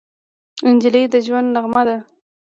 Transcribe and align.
نجلۍ 0.73 1.03
د 1.13 1.15
ژونده 1.25 1.49
نغمه 1.55 1.83
ده. 1.87 1.97